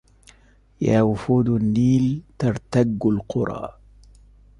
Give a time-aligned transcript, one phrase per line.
[0.81, 3.77] يا وفود النيل ترتج القرى